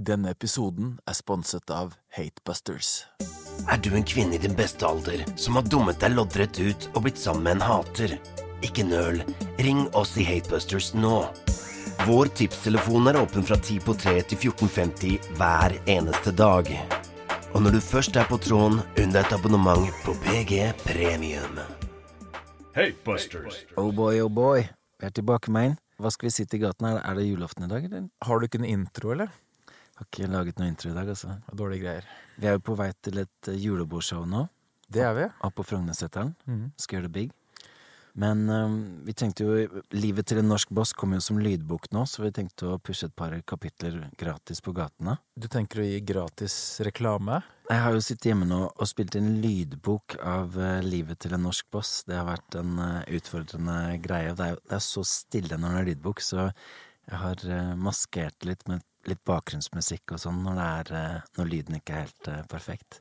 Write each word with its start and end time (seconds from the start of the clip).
Denne 0.00 0.30
episoden 0.32 0.94
er 1.04 1.12
sponset 1.12 1.68
av 1.76 1.90
Hatebusters. 2.16 3.02
Er 3.68 3.76
du 3.84 3.90
en 3.92 4.06
kvinne 4.08 4.38
i 4.38 4.40
din 4.40 4.54
beste 4.56 4.86
alder 4.88 5.26
som 5.36 5.58
har 5.58 5.66
dummet 5.68 5.98
deg 6.00 6.14
loddrett 6.14 6.56
ut 6.56 6.86
og 6.94 7.02
blitt 7.04 7.20
sammen 7.20 7.44
med 7.44 7.58
en 7.58 7.64
hater? 7.68 8.14
Ikke 8.64 8.86
nøl, 8.88 9.20
ring 9.60 9.82
oss 9.98 10.14
i 10.16 10.24
Hatebusters 10.24 10.94
nå. 10.96 11.18
Vår 12.08 12.30
tipstelefon 12.38 13.10
er 13.12 13.18
åpen 13.20 13.44
fra 13.44 13.58
10 13.60 13.82
på 13.84 13.96
3 14.06 14.14
til 14.30 14.40
14.50 14.54 15.28
hver 15.36 15.76
eneste 15.84 16.32
dag. 16.32 16.72
Og 17.52 17.60
når 17.60 17.76
du 17.76 17.82
først 17.84 18.16
er 18.16 18.30
på 18.30 18.40
tråden, 18.40 18.80
unn 18.80 19.12
deg 19.12 19.20
et 19.20 19.36
abonnement 19.36 20.00
på 20.06 20.16
PG 20.24 20.62
Premium. 20.80 21.60
Hatebusters. 22.78 23.66
Oh 23.76 23.92
boy, 23.92 24.24
oh 24.24 24.32
boy. 24.32 24.64
Vi 24.96 25.12
er 25.12 25.12
tilbake 25.20 25.52
med 25.52 25.74
en. 25.74 25.78
Hva 26.00 26.16
skal 26.16 26.30
vi 26.30 26.34
si 26.38 26.48
til 26.48 26.64
gaten? 26.64 26.88
Er 26.88 26.96
det, 26.96 27.04
er 27.04 27.20
det 27.20 27.28
julaften 27.28 27.68
i 27.68 27.72
dag, 27.76 27.84
eller? 27.84 28.08
Har 28.24 28.40
du 28.40 28.48
ikke 28.48 28.64
en 28.64 28.70
intro, 28.72 29.12
eller? 29.12 29.28
Har 30.00 30.06
ikke 30.08 30.30
laget 30.32 30.56
noe 30.56 30.70
intro 30.70 30.88
i 30.88 30.96
dag, 30.96 31.10
altså. 31.12 31.34
Dårlige 31.52 31.82
greier. 31.84 32.06
Vi 32.40 32.48
er 32.48 32.54
jo 32.56 32.62
på 32.64 32.76
vei 32.78 32.88
til 33.04 33.20
et 33.20 33.48
eh, 33.52 33.58
julebordshow 33.60 34.24
nå, 34.24 34.46
Det 34.88 35.02
er 35.04 35.12
vi. 35.12 35.26
opp 35.44 35.58
på 35.58 35.66
Frognerseteren. 35.68 36.32
Mm. 36.48 36.70
Skal 36.80 36.96
gjøre 36.96 37.10
det 37.10 37.16
big. 37.18 37.34
Men 38.18 38.48
um, 38.48 39.04
vi 39.04 39.12
tenkte 39.14 39.44
jo 39.44 39.82
Livet 39.94 40.26
til 40.26 40.40
en 40.40 40.48
norsk 40.50 40.72
boss 40.74 40.94
kommer 40.96 41.20
jo 41.20 41.26
som 41.28 41.38
lydbok 41.38 41.90
nå, 41.94 42.06
så 42.08 42.24
vi 42.24 42.32
tenkte 42.34 42.72
å 42.72 42.80
pushe 42.82 43.06
et 43.06 43.14
par 43.14 43.36
kapitler 43.46 44.00
gratis 44.18 44.64
på 44.64 44.72
gatene. 44.74 45.18
Du 45.36 45.46
tenker 45.52 45.84
å 45.84 45.86
gi 45.86 46.00
gratis 46.02 46.56
reklame? 46.82 47.42
Jeg 47.68 47.84
har 47.84 47.94
jo 47.94 48.02
sittet 48.02 48.32
hjemme 48.32 48.48
nå 48.48 48.64
og 48.72 48.88
spilt 48.88 49.20
inn 49.20 49.36
lydbok 49.44 50.16
av 50.24 50.56
uh, 50.56 50.80
Livet 50.82 51.20
til 51.22 51.36
en 51.36 51.44
norsk 51.44 51.68
boss. 51.70 52.00
Det 52.08 52.16
har 52.16 52.26
vært 52.32 52.56
en 52.58 52.78
uh, 52.80 53.00
utfordrende 53.04 53.98
greie. 54.02 54.32
Det 54.32 54.48
er, 54.54 54.62
det 54.64 54.80
er 54.80 54.86
så 54.88 55.04
stille 55.06 55.60
når 55.60 55.76
det 55.76 55.82
er 55.84 55.90
lydbok, 55.92 56.24
så 56.24 56.48
jeg 57.10 57.18
har 57.20 57.50
maskert 57.76 58.48
litt 58.48 58.64
med 58.70 58.82
litt 59.08 59.22
bakgrunnsmusikk 59.28 60.14
og 60.14 60.20
sånn 60.20 60.40
når, 60.44 60.92
eh, 60.96 61.20
når 61.38 61.48
lyden 61.48 61.78
ikke 61.78 61.94
er 61.94 62.06
helt 62.06 62.28
eh, 62.30 62.42
perfekt. 62.50 63.00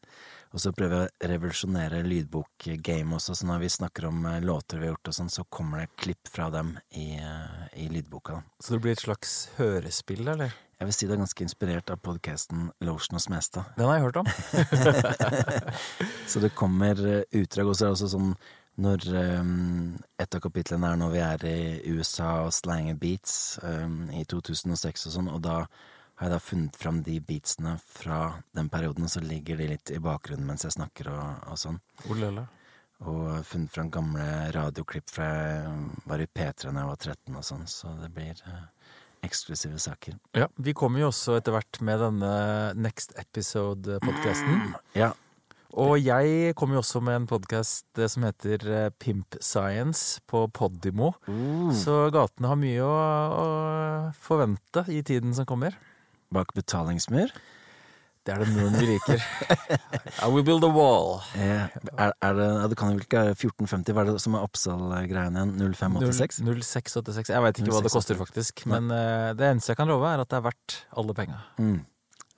Og 0.50 0.64
så 0.64 0.72
prøver 0.74 1.04
jeg 1.04 1.10
å 1.10 1.30
revolusjonere 1.30 2.00
lydbokgame 2.08 3.18
også, 3.20 3.36
så 3.38 3.50
når 3.50 3.64
vi 3.66 3.72
snakker 3.74 4.08
om 4.10 4.24
eh, 4.30 4.40
låter 4.46 4.80
vi 4.80 4.88
har 4.88 4.96
gjort 4.96 5.12
og 5.12 5.18
sånn, 5.20 5.34
så 5.34 5.46
kommer 5.52 5.84
det 5.84 5.92
klipp 6.00 6.32
fra 6.32 6.50
dem 6.54 6.74
i, 6.96 7.12
i 7.76 7.90
lydboka. 7.92 8.42
Så 8.64 8.76
det 8.76 8.84
blir 8.86 8.98
et 8.98 9.04
slags 9.04 9.38
hørespill, 9.60 10.26
eller? 10.28 10.56
Jeg 10.80 10.88
vil 10.88 10.96
si 10.96 11.08
det 11.10 11.18
er 11.18 11.20
ganske 11.26 11.44
inspirert 11.44 11.92
av 11.92 12.00
podkasten 12.00 12.70
Lotion 12.88 13.20
og 13.20 13.24
Smestad. 13.26 13.74
Den 13.76 13.90
har 13.90 13.98
jeg 13.98 14.06
hørt 14.06 14.22
om. 14.22 14.30
Så 16.32 16.40
det 16.40 16.56
kommer 16.56 16.96
utdrag, 16.96 17.68
og 17.68 17.76
så 17.76 17.84
er 17.84 17.90
det 17.90 17.98
også 17.98 18.14
sånn 18.14 18.32
når 18.80 19.06
um, 19.40 19.96
Et 20.20 20.36
av 20.36 20.42
kapitlene 20.44 20.92
er 20.92 21.00
når 21.00 21.14
vi 21.14 21.22
er 21.24 21.46
i 21.50 21.96
USA 21.96 22.46
og 22.46 22.54
slanger 22.56 22.98
beats 23.00 23.60
um, 23.64 24.06
i 24.16 24.26
2006 24.28 25.08
og 25.10 25.16
sånn, 25.16 25.32
og 25.32 25.42
da 25.46 25.62
har 26.20 26.28
jeg 26.28 26.34
da 26.34 26.40
funnet 26.44 26.76
fram 26.76 27.00
de 27.06 27.16
beatsene 27.24 27.78
fra 27.88 28.20
den 28.56 28.68
perioden, 28.72 29.06
og 29.08 29.12
så 29.14 29.22
ligger 29.24 29.60
de 29.60 29.70
litt 29.72 29.92
i 29.96 30.02
bakgrunnen 30.04 30.48
mens 30.48 30.66
jeg 30.68 30.76
snakker 30.76 31.08
og, 31.14 31.46
og 31.54 31.62
sånn. 31.62 31.80
Olele. 32.12 32.44
Og 33.08 33.46
funnet 33.48 33.72
fram 33.72 33.92
gamle 33.96 34.26
radioklipp 34.52 35.08
fra 35.08 35.30
jeg 35.30 35.78
var 36.12 36.20
i 36.20 36.28
P3 36.28 36.74
da 36.74 36.84
jeg 36.84 36.92
var 36.92 37.00
13 37.00 37.40
og 37.40 37.48
sånn, 37.48 37.64
så 37.72 37.94
det 38.02 38.12
blir 38.16 38.44
uh, 38.44 38.66
eksklusive 39.24 39.80
saker. 39.80 40.20
Ja, 40.36 40.50
vi 40.60 40.76
kommer 40.76 41.06
jo 41.06 41.14
også 41.14 41.38
etter 41.40 41.56
hvert 41.56 41.80
med 41.86 42.04
denne 42.04 42.34
Next 42.76 43.16
Episode-podkasten. 43.20 44.76
Ja, 45.00 45.14
Og 45.78 46.00
jeg 46.02 46.56
kommer 46.58 46.80
jo 46.80 46.82
også 46.82 47.02
med 47.06 47.20
en 47.20 47.28
podkast 47.30 48.00
som 48.10 48.24
heter 48.26 48.64
eh, 48.74 48.88
Pimp 48.98 49.38
Science 49.44 50.18
på 50.30 50.48
Podimo. 50.50 51.12
Så 51.78 52.08
gatene 52.14 52.50
har 52.50 52.58
mye 52.58 52.82
å, 52.82 52.96
å 53.30 53.46
forvente 54.18 54.88
i 54.90 55.04
tiden 55.06 55.36
som 55.38 55.46
kommer. 55.50 55.78
bak 56.34 56.56
betalingsmur. 56.58 57.30
Det 58.26 58.34
er 58.34 58.42
det 58.44 58.50
muren 58.52 58.76
vi 58.78 58.88
liker. 58.96 59.22
I 60.26 60.28
will 60.30 60.44
build 60.46 60.66
a 60.66 60.72
wall. 60.74 61.22
Eh, 61.38 61.70
er, 61.70 62.12
er 62.18 62.34
det, 62.38 62.50
det 62.74 62.78
kan 62.82 62.92
jo 62.94 63.06
ikke 63.06 63.22
være 63.30 63.38
1450, 63.38 63.94
hva 63.96 64.04
er 64.04 64.12
det 64.12 64.24
som 64.26 64.36
er 64.38 64.44
Oppsal-greien 64.50 65.38
igjen? 65.38 65.54
0586? 65.78 66.42
0686. 66.50 67.32
Jeg 67.34 67.46
veit 67.46 67.62
ikke 67.62 67.78
hva 67.78 67.86
det 67.86 67.94
koster, 67.94 68.20
faktisk. 68.20 68.66
Men 68.70 68.90
eh, 68.94 69.30
det 69.38 69.54
eneste 69.54 69.74
jeg 69.74 69.80
kan 69.80 69.90
love, 69.90 70.10
er 70.10 70.26
at 70.26 70.34
det 70.34 70.42
er 70.42 70.46
verdt 70.50 70.82
alle 70.98 71.16
penga. 71.18 71.40
Mm. 71.62 71.80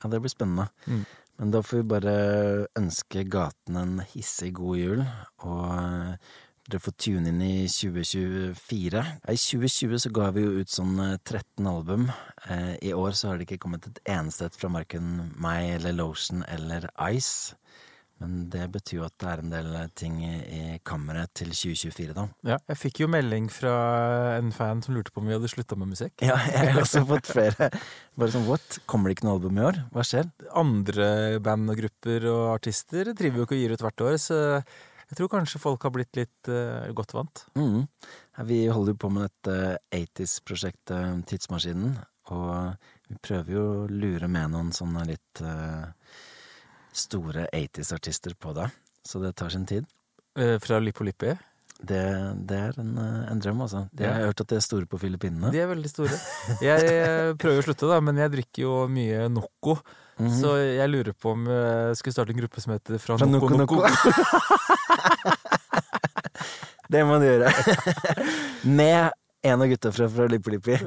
Ja, 0.02 0.12
det 0.14 0.22
blir 0.24 0.32
spennende. 0.34 0.68
Mm. 0.86 1.04
Men 1.42 1.50
da 1.50 1.64
får 1.66 1.80
vi 1.80 1.90
bare 1.90 2.16
ønske 2.78 3.24
gaten 3.26 3.78
en 3.80 3.96
hissig 4.12 4.52
god 4.60 4.78
jul, 4.78 5.00
og 5.42 5.64
eh, 5.74 6.28
dere 6.70 6.82
får 6.86 6.94
tune 7.02 7.32
inn 7.32 7.40
i 7.42 7.66
2024. 7.66 9.02
I 9.26 9.40
2020 9.42 10.04
så 10.04 10.12
ga 10.14 10.28
vi 10.36 10.44
jo 10.44 10.62
ut 10.62 10.70
sånn 10.70 11.02
eh, 11.02 11.16
13 11.18 11.66
album. 11.72 12.06
Eh, 12.46 12.76
I 12.86 12.94
år 12.94 13.18
så 13.18 13.32
har 13.32 13.42
det 13.42 13.48
ikke 13.48 13.64
kommet 13.66 13.90
et 13.90 13.98
eneste 14.14 14.52
et 14.52 14.60
fra 14.62 14.70
marken 14.70 15.32
meg 15.42 15.80
eller 15.80 15.98
Lotion 15.98 16.46
eller 16.46 16.86
Ice. 17.10 17.58
Men 18.22 18.44
det 18.54 18.68
betyr 18.76 19.00
jo 19.00 19.06
at 19.08 19.16
det 19.22 19.30
er 19.32 19.42
en 19.42 19.54
del 19.54 19.72
ting 19.98 20.20
i, 20.22 20.62
kammeret 20.86 21.32
til 21.38 21.50
2024, 21.50 22.14
da. 22.14 22.28
Ja, 22.46 22.60
jeg 22.70 22.78
fikk 22.78 23.02
jo 23.02 23.10
melding 23.10 23.48
fra 23.54 23.74
en 24.36 24.52
fan 24.54 24.84
som 24.86 24.94
lurte 24.94 25.14
på 25.14 25.24
om 25.24 25.30
vi 25.30 25.34
hadde 25.34 25.50
slutta 25.50 25.78
med 25.80 25.90
musikk. 25.96 26.14
Ja, 26.22 26.38
jeg 26.52 26.70
har 26.76 26.84
også 26.84 27.02
fått 27.10 27.32
flere. 27.32 27.72
Bare 28.20 28.34
sånn 28.36 28.46
what? 28.46 28.78
Kommer 28.90 29.10
det 29.10 29.18
ikke 29.18 29.28
noe 29.28 29.40
album 29.40 29.58
i 29.58 29.66
år? 29.72 29.82
Hva 29.96 30.06
skjer? 30.06 30.30
Andre 30.62 31.10
band 31.44 31.74
og 31.74 31.82
grupper 31.82 32.30
og 32.30 32.46
artister 32.54 33.10
driver 33.18 33.42
jo 33.42 33.50
ikke 33.50 33.58
og 33.58 33.64
gir 33.64 33.76
ut 33.76 33.86
hvert 33.88 34.06
år, 34.06 34.18
så 34.22 34.40
jeg 35.12 35.18
tror 35.20 35.32
kanskje 35.34 35.60
folk 35.60 35.84
har 35.84 35.92
blitt 35.92 36.16
litt 36.16 36.48
uh, 36.48 36.88
godt 36.96 37.18
vant. 37.18 37.46
Mm. 37.60 37.84
Vi 38.48 38.62
holder 38.72 38.94
jo 38.94 39.02
på 39.02 39.10
med 39.12 39.28
dette 39.28 39.82
80s-prosjektet 39.98 41.26
Tidsmaskinen, 41.28 41.98
og 42.32 42.78
vi 43.10 43.18
prøver 43.20 43.58
jo 43.58 43.64
å 43.66 43.88
lure 43.92 44.30
med 44.32 44.54
noen 44.54 44.70
sånne 44.72 45.04
litt 45.10 45.42
eh, 45.44 45.90
store 46.94 47.48
80s-artister 47.56 48.36
på 48.40 48.54
deg, 48.58 48.70
Så 49.04 49.20
det 49.22 49.36
tar 49.36 49.50
sin 49.50 49.66
tid. 49.66 49.86
Eh, 50.38 50.60
fra 50.60 50.80
Lippo 50.80 51.04
Lippi. 51.04 51.34
Det, 51.82 52.02
det 52.46 52.58
er 52.58 52.76
en, 52.78 52.92
eh, 53.02 53.32
en 53.32 53.40
drøm, 53.42 53.64
altså. 53.66 53.88
Jeg 53.98 54.12
har 54.12 54.28
hørt 54.30 54.44
at 54.44 54.52
de 54.52 54.56
er 54.60 54.62
store 54.62 54.86
på 54.86 55.00
Filippinene. 55.02 55.50
De 55.52 55.64
er 55.64 55.70
veldig 55.72 55.90
store. 55.90 56.20
Jeg 56.62 56.86
eh, 56.86 57.32
prøver 57.42 57.64
å 57.64 57.66
slutte, 57.66 57.90
da, 57.90 57.98
men 58.06 58.22
jeg 58.22 58.34
drikker 58.36 58.64
jo 58.68 58.76
mye 58.92 59.26
Noco. 59.34 59.80
Mhm. 60.22 60.36
Så 60.38 60.54
jeg 60.62 60.92
lurer 60.92 61.18
på 61.18 61.32
om 61.34 61.48
jeg 61.50 61.98
skulle 61.98 62.14
starte 62.14 62.36
en 62.36 62.42
gruppe 62.44 62.62
som 62.62 62.76
heter 62.76 63.02
Fra, 63.02 63.18
Fra 63.18 63.26
Noco 63.26 63.50
Noco 63.50 63.80
Noco. 63.82 63.82
det 66.94 67.02
må 67.08 67.18
du 67.18 67.26
gjøre. 67.26 67.50
med 68.80 69.10
en 69.42 69.62
av 69.62 69.68
gutta 69.68 69.92
fra, 69.92 70.10
fra 70.10 70.28
Lippi 70.28 70.52
Lippi. 70.52 70.72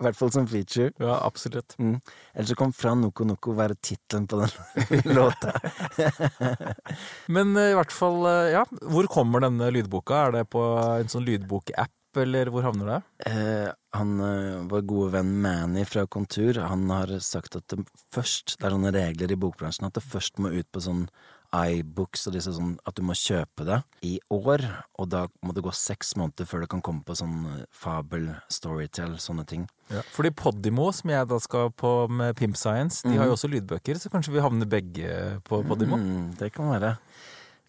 I 0.00 0.02
hvert 0.02 0.16
fall 0.18 0.32
som 0.34 0.46
feature. 0.50 0.90
Ja, 0.98 1.20
absolutt. 1.26 1.76
Mm. 1.78 2.00
Eller 2.34 2.48
så 2.48 2.56
kom 2.58 2.72
Fra 2.74 2.94
Noko 2.98 3.24
Noko 3.24 3.54
være 3.58 3.76
tittelen 3.78 4.26
på 4.30 4.40
den 4.40 5.14
låta. 5.16 5.54
Men 7.34 7.54
eh, 7.56 7.70
i 7.70 7.78
hvert 7.78 7.94
fall, 7.94 8.24
eh, 8.26 8.50
ja. 8.56 8.64
Hvor 8.82 9.06
kommer 9.10 9.46
denne 9.46 9.70
lydboka? 9.70 10.26
Er 10.26 10.38
det 10.40 10.44
på 10.50 10.64
en 10.82 11.10
sånn 11.12 11.26
lydbokapp, 11.28 11.94
eller 12.18 12.50
hvor 12.50 12.66
havner 12.66 12.90
det? 12.90 13.00
Eh, 13.30 13.68
han, 13.94 14.16
var 14.18 14.66
vår 14.70 14.86
gode 14.90 15.12
venn 15.14 15.34
Manny 15.42 15.86
fra 15.86 16.06
Kontur, 16.10 16.58
han 16.62 16.90
har 16.90 17.12
sagt 17.22 17.58
at 17.58 17.70
det 17.70 17.84
først, 18.14 18.56
det 18.58 18.66
er 18.66 18.74
sånne 18.74 18.94
regler 18.94 19.34
i 19.34 19.38
bokbransjen, 19.38 19.86
at 19.86 19.98
det 19.98 20.06
først 20.06 20.42
må 20.42 20.50
ut 20.54 20.68
på 20.74 20.82
sånn 20.82 21.06
iBooks 21.50 22.28
og 22.28 22.36
disse 22.36 22.52
sånn, 22.54 22.76
at 22.86 22.96
du 22.96 23.02
må 23.06 23.16
kjøpe 23.18 23.66
det 23.66 23.80
i 24.06 24.14
år, 24.32 24.62
og 25.00 25.10
da 25.12 25.24
må 25.46 25.54
det 25.56 25.64
gå 25.66 25.72
seks 25.74 26.14
måneder 26.20 26.48
før 26.48 26.64
det 26.64 26.70
kan 26.72 26.84
komme 26.84 27.02
på 27.06 27.16
sånn 27.18 27.42
eh, 27.50 27.64
Fabel, 27.74 28.28
Storytell, 28.52 29.16
sånne 29.22 29.46
ting. 29.50 29.66
Ja. 29.90 30.04
Fordi 30.14 30.30
Podimo, 30.36 30.90
som 30.94 31.10
jeg 31.10 31.30
da 31.30 31.40
skal 31.42 31.72
på 31.74 31.92
med 32.12 32.36
Pimp 32.38 32.58
Science, 32.60 33.02
de 33.06 33.18
har 33.18 33.30
jo 33.30 33.34
også 33.34 33.50
lydbøker, 33.50 33.98
så 33.98 34.12
kanskje 34.12 34.36
vi 34.36 34.44
havner 34.44 34.70
begge 34.70 35.40
på 35.48 35.62
Podimo? 35.66 35.98
Mm, 35.98 36.32
det 36.38 36.52
kan 36.54 36.70
være. 36.70 36.94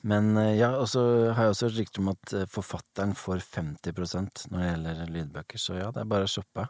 Men 0.01 0.35
eh, 0.37 0.55
ja, 0.57 0.71
og 0.81 0.87
så 0.89 1.01
har 1.35 1.47
jeg 1.47 1.55
også 1.55 1.71
et 1.71 1.79
rykter 1.79 2.03
om 2.03 2.13
at 2.13 2.37
eh, 2.37 2.47
forfatteren 2.49 3.17
får 3.17 3.43
50% 3.45 4.47
når 4.49 4.61
det 4.61 4.69
gjelder 4.69 5.17
lydbøker, 5.17 5.61
så 5.61 5.77
ja, 5.77 5.89
det 5.93 6.05
er 6.05 6.13
bare 6.13 6.29
å 6.29 6.31
shoppe. 6.31 6.69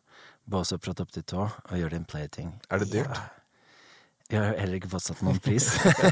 Båse 0.52 0.80
prate 0.82 1.06
opp 1.06 1.14
til 1.16 1.28
tå 1.28 1.46
og 1.46 1.78
gjøre 1.78 1.96
din 1.96 2.08
playting. 2.08 2.56
Er 2.72 2.84
det 2.84 2.92
dyrt? 2.96 3.16
Ja. 3.16 3.41
Jeg 4.32 4.40
har 4.42 4.58
heller 4.62 4.80
ikke 4.80 4.90
fått 4.94 5.04
satt 5.10 5.22
noen 5.26 5.40
pris. 5.44 5.68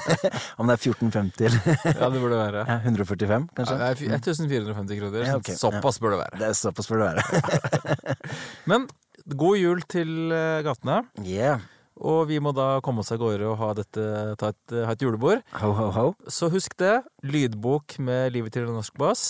Om 0.59 0.67
det 0.69 0.75
er 0.75 0.83
1450 0.91 1.47
eller 1.49 1.79
Ja, 2.01 2.09
det 2.11 2.21
burde 2.23 2.39
være. 2.39 2.63
ja, 2.67 2.77
145, 2.83 3.47
Ja, 3.49 3.55
kanskje? 3.59 3.77
det 3.79 3.89
er 3.89 4.19
1450 4.19 4.99
kroner. 5.01 5.25
Ja, 5.27 5.35
okay. 5.39 5.55
Såpass 5.59 5.99
bør 6.03 6.15
det 6.17 6.21
være. 6.25 6.39
Det 6.41 6.47
er 6.51 6.57
såpass 6.59 6.89
bør 6.91 7.03
det 7.03 7.09
være. 7.13 8.15
Men 8.71 8.87
god 9.39 9.57
jul 9.61 9.83
til 9.91 10.31
eh, 10.35 10.61
gatene. 10.65 11.01
Yeah. 11.25 11.63
Og 11.99 12.29
vi 12.29 12.37
må 12.39 12.53
da 12.55 12.77
komme 12.83 13.03
oss 13.03 13.11
av 13.11 13.19
gårde 13.19 13.43
og 13.49 13.57
ha, 13.59 13.73
dette, 13.75 14.03
ta 14.39 14.53
et, 14.53 14.75
ha 14.87 14.93
et 14.95 15.01
julebord. 15.03 15.41
Ho, 15.59 15.71
ho, 15.75 15.89
ho. 15.95 16.05
Så 16.31 16.47
husk 16.53 16.77
det. 16.79 17.01
Lydbok 17.27 17.97
med 18.03 18.31
Livet 18.35 18.55
til 18.55 18.69
en 18.69 18.77
norsk 18.79 18.95
bass. 18.99 19.25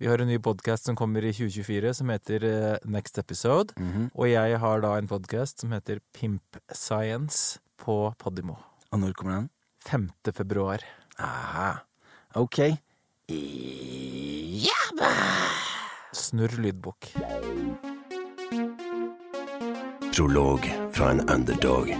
Vi 0.00 0.08
har 0.08 0.20
en 0.20 0.28
ny 0.28 0.36
podkast 0.44 0.88
som 0.88 0.96
kommer 0.96 1.24
i 1.24 1.30
2024 1.32 1.92
som 2.00 2.10
heter 2.12 2.42
eh, 2.44 2.88
Next 2.88 3.16
Episode. 3.20 3.72
Mhm. 3.80 4.10
Og 4.16 4.28
jeg 4.28 4.58
har 4.60 4.80
da 4.84 4.94
en 5.00 5.08
podkast 5.08 5.60
som 5.64 5.72
heter 5.76 6.00
Pimp 6.16 6.58
Science 6.72 7.60
på 7.78 8.14
Podimo. 8.18 8.54
Og 8.92 8.98
når 9.00 9.12
kommer 9.12 9.34
den? 9.34 9.48
5. 9.86 10.10
februar. 10.34 10.78
Aha. 11.18 11.72
Ok. 12.34 12.58
Jabba! 14.66 15.10
Snurr 16.12 16.60
lydbok. 16.62 17.06
Prolog 20.16 20.60
fra 20.92 21.10
en 21.10 21.30
underdog. 21.30 21.96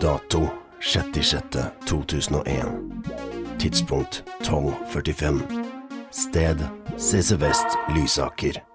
Dato 0.00 0.48
6.6.2001. 0.80 3.58
Tidspunkt 3.58 4.24
12.45. 4.40 5.40
Sted 6.10 6.68
CC 6.98 7.32
Vest, 7.32 7.66
Lysaker. 7.96 8.71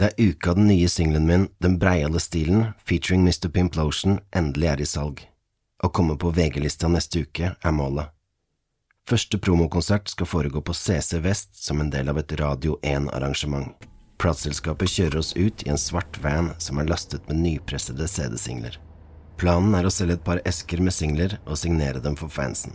Det 0.00 0.14
er 0.16 0.30
uka 0.30 0.54
den 0.56 0.70
nye 0.70 0.88
singelen 0.88 1.26
min, 1.26 1.48
Den 1.58 1.78
breiale 1.78 2.20
stilen, 2.20 2.72
featuring 2.88 3.20
Mr. 3.26 3.50
Pimplotion, 3.52 4.20
endelig 4.32 4.68
er 4.70 4.80
i 4.80 4.86
salg. 4.88 5.20
Å 5.84 5.90
komme 5.92 6.16
på 6.16 6.30
VG-lista 6.32 6.88
neste 6.88 7.26
uke 7.26 7.50
er 7.52 7.74
målet. 7.76 8.08
Første 9.04 9.36
promokonsert 9.36 10.08
skal 10.08 10.30
foregå 10.30 10.64
på 10.64 10.72
CC 10.72 11.20
Vest 11.20 11.52
som 11.66 11.84
en 11.84 11.92
del 11.92 12.08
av 12.08 12.16
et 12.16 12.32
Radio 12.40 12.78
1-arrangement. 12.80 13.76
Plateselskapet 14.16 14.88
kjører 14.88 15.20
oss 15.20 15.36
ut 15.36 15.66
i 15.66 15.68
en 15.68 15.80
svart 15.80 16.16
van 16.24 16.54
som 16.56 16.80
er 16.80 16.88
lastet 16.88 17.28
med 17.28 17.44
nypressede 17.44 18.08
CD-singler. 18.08 18.80
Planen 19.36 19.76
er 19.76 19.84
å 19.84 19.92
selge 19.92 20.16
et 20.16 20.24
par 20.24 20.40
esker 20.48 20.80
med 20.80 20.96
singler 20.96 21.36
og 21.44 21.60
signere 21.60 22.00
dem 22.00 22.16
for 22.16 22.32
fansen. 22.32 22.72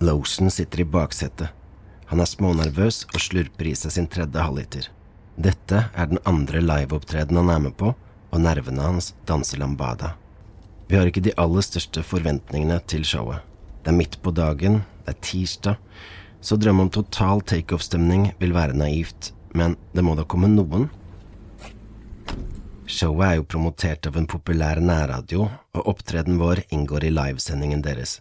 Lotion 0.00 0.48
sitter 0.48 0.80
i 0.80 0.92
baksetet. 0.96 1.52
Han 2.08 2.24
er 2.24 2.36
smånervøs 2.36 3.04
og 3.12 3.20
slurper 3.20 3.68
i 3.68 3.76
seg 3.76 3.98
sin 3.98 4.08
tredje 4.08 4.40
halvliter. 4.40 4.94
Dette 5.38 5.84
er 5.94 6.08
den 6.10 6.18
andre 6.26 6.58
liveopptredenen 6.58 7.46
han 7.46 7.54
er 7.54 7.60
med 7.68 7.76
på, 7.78 7.92
og 8.34 8.40
nervene 8.42 8.82
hans 8.82 9.12
danser 9.28 9.60
lambada. 9.62 10.16
Vi 10.90 10.96
har 10.98 11.06
ikke 11.06 11.22
de 11.22 11.34
aller 11.38 11.62
største 11.62 12.02
forventningene 12.02 12.80
til 12.90 13.04
showet. 13.06 13.44
Det 13.84 13.92
er 13.92 13.98
midt 14.00 14.18
på 14.24 14.32
dagen, 14.34 14.80
det 15.06 15.14
er 15.14 15.20
tirsdag, 15.22 15.78
så 16.42 16.56
å 16.56 16.60
drømme 16.60 16.88
om 16.88 16.90
total 16.90 17.44
takeoff-stemning 17.46 18.32
vil 18.40 18.54
være 18.56 18.74
naivt, 18.74 19.32
men 19.54 19.76
det 19.94 20.02
må 20.02 20.16
da 20.18 20.26
komme 20.26 20.50
noen? 20.50 20.88
Showet 22.88 23.26
er 23.28 23.38
jo 23.38 23.46
promotert 23.46 24.10
av 24.10 24.18
en 24.18 24.26
populær 24.26 24.80
nærradio, 24.82 25.46
og 25.76 25.90
opptreden 25.92 26.40
vår 26.42 26.64
inngår 26.74 27.06
i 27.06 27.14
livesendingen 27.14 27.84
deres. 27.86 28.18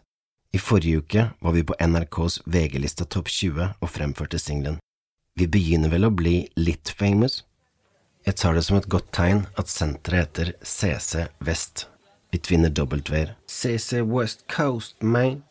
I 0.53 0.61
forrige 0.61 1.01
uke 1.01 1.29
var 1.41 1.55
vi 1.55 1.65
på 1.65 1.75
NRKs 1.81 2.43
VG-lista 2.45 3.09
Topp 3.09 3.31
20 3.31 3.73
og 3.81 3.89
fremførte 3.89 4.39
singelen. 4.41 4.77
Vi 5.37 5.45
begynner 5.45 5.91
vel 5.93 6.07
å 6.07 6.09
bli 6.09 6.47
litt 6.57 6.89
famous? 6.97 7.43
Jeg 8.25 8.39
tar 8.41 8.55
det 8.57 8.63
som 8.65 8.79
et 8.79 8.87
godt 8.89 9.11
tegn 9.13 9.43
at 9.61 9.69
senteret 9.69 10.23
heter 10.23 10.49
CC 10.65 11.27
Vest. 11.45 11.83
Vi 12.33 12.39
tvinner 12.41 12.73
W-er. 12.73 13.35
CC 13.45 14.01
West 14.01 14.47
Coast, 14.49 14.97
man. 15.05 15.43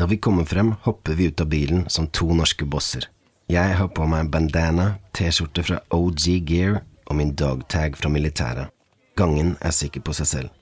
Da 0.00 0.08
vi 0.08 0.16
kommer 0.16 0.48
frem, 0.48 0.72
hopper 0.86 1.18
vi 1.18 1.28
ut 1.28 1.44
av 1.44 1.52
bilen 1.52 1.84
som 1.92 2.08
to 2.08 2.30
norske 2.32 2.64
bosser. 2.64 3.04
Jeg 3.52 3.76
har 3.76 3.92
på 3.92 4.08
meg 4.08 4.32
bandana, 4.32 4.94
T-skjorte 5.12 5.66
fra 5.66 5.82
OG 5.92 6.24
Gear 6.48 6.80
og 7.04 7.20
min 7.20 7.36
dogtag 7.36 8.00
fra 8.00 8.08
militæret. 8.08 8.72
Gangen 9.20 9.58
er 9.60 9.76
sikker 9.76 10.08
på 10.08 10.16
seg 10.16 10.32
selv. 10.32 10.54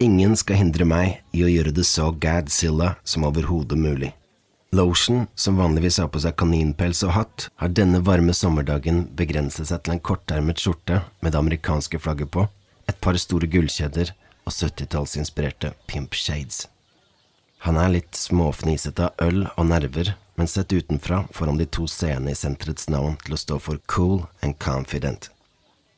Ingen 0.00 0.36
skal 0.36 0.60
hindre 0.60 0.84
meg 0.84 1.22
i 1.32 1.46
å 1.46 1.48
gjøre 1.48 1.72
det 1.72 1.88
så 1.88 2.12
Godzilla 2.12 2.98
som 3.00 3.24
overhodet 3.24 3.80
mulig. 3.80 4.12
Lotion, 4.72 5.26
som 5.34 5.56
vanligvis 5.56 5.98
har 5.98 6.08
på 6.14 6.20
seg 6.22 6.36
kaninpels 6.38 7.00
og 7.02 7.10
hatt, 7.16 7.46
har 7.58 7.72
denne 7.74 7.98
varme 8.06 8.30
sommerdagen 8.36 9.00
begrenset 9.18 9.66
seg 9.66 9.82
til 9.82 9.96
en 9.96 10.02
kortermet 10.06 10.62
skjorte 10.62 11.00
med 11.18 11.34
det 11.34 11.40
amerikanske 11.40 11.98
flagget 11.98 12.30
på, 12.30 12.44
et 12.86 13.00
par 13.02 13.18
store 13.18 13.50
gullkjeder 13.50 14.12
og 14.46 14.54
70-tallsinspirerte 14.54 15.72
pimp 15.90 16.14
shades. 16.14 16.68
Han 17.66 17.82
er 17.82 17.90
litt 17.96 18.14
småfnisete 18.14 19.10
av 19.10 19.26
øl 19.26 19.42
og 19.56 19.66
nerver, 19.72 20.14
men 20.38 20.48
sett 20.48 20.70
utenfra 20.70 21.24
får 21.34 21.50
han 21.50 21.58
de 21.58 21.66
to 21.66 21.90
c-ene 21.90 22.30
i 22.30 22.38
senterets 22.38 22.86
navn 22.94 23.18
til 23.26 23.34
å 23.34 23.42
stå 23.42 23.58
for 23.58 23.82
cool 23.90 24.22
and 24.40 24.54
confident. 24.62 25.32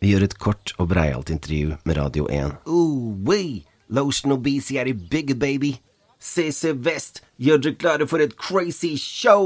Vi 0.00 0.14
gjør 0.14 0.24
et 0.30 0.40
kort 0.40 0.72
og 0.78 0.88
breialt 0.96 1.28
intervju 1.30 1.76
med 1.84 2.00
Radio 2.00 2.24
1. 2.32 2.56
Ooh, 2.66 3.12
wee! 3.20 3.66
Lotion 3.92 4.32
og 4.32 4.46
BC 4.48 4.80
er 4.80 4.88
i 4.88 4.96
bygget, 4.96 5.38
baby! 5.38 5.76
CC 6.22 6.70
Vest, 6.78 7.18
gjør 7.42 7.58
dere 7.58 7.74
klare 7.74 8.06
for 8.06 8.22
et 8.22 8.36
crazy 8.38 8.94
show! 8.96 9.42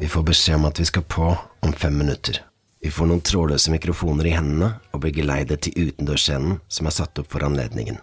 Vi 0.00 0.08
får 0.08 0.24
beskjed 0.30 0.56
om 0.56 0.68
at 0.70 0.80
vi 0.80 0.86
skal 0.88 1.04
på 1.04 1.28
om 1.36 1.72
fem 1.76 1.98
minutter. 2.00 2.40
Vi 2.80 2.90
får 2.94 3.10
noen 3.10 3.20
trådløse 3.20 3.72
mikrofoner 3.74 4.30
i 4.30 4.32
hendene 4.32 4.70
og 4.94 5.02
blir 5.02 5.12
geleidet 5.12 5.66
til 5.66 5.90
utendørsscenen 5.90 6.60
som 6.72 6.88
er 6.88 6.96
satt 6.96 7.20
opp 7.20 7.28
for 7.34 7.44
anledningen. 7.44 8.00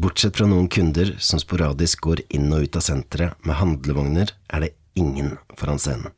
Bortsett 0.00 0.36
fra 0.36 0.48
noen 0.50 0.68
kunder 0.68 1.14
som 1.20 1.40
sporadisk 1.40 2.04
går 2.04 2.24
inn 2.28 2.52
og 2.52 2.66
ut 2.66 2.76
av 2.76 2.84
senteret 2.84 3.48
med 3.48 3.56
handlevogner, 3.60 4.32
er 4.52 4.66
det 4.66 4.74
ingen 4.98 5.36
foran 5.56 5.80
scenen. 5.80 6.12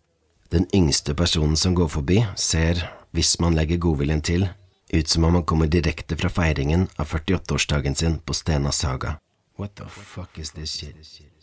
Den 0.50 0.66
yngste 0.74 1.14
personen 1.18 1.56
som 1.56 1.74
går 1.78 1.88
forbi, 1.90 2.20
ser, 2.36 2.82
hvis 3.14 3.38
man 3.40 3.54
legger 3.56 3.80
godviljen 3.82 4.22
til, 4.26 4.48
ut 4.92 5.08
som 5.08 5.24
om 5.24 5.38
han 5.38 5.46
kommer 5.48 5.70
direkte 5.70 6.18
fra 6.18 6.30
feiringen 6.30 6.88
av 6.98 7.08
48-årsdagen 7.08 7.96
sin 7.98 8.18
på 8.20 8.36
Stena 8.36 8.72
Saga. 8.74 9.16
What 9.62 9.76
the 9.76 9.84
fuck 9.86 10.38
is 10.38 10.50
this 10.50 10.72
shit? 10.74 10.96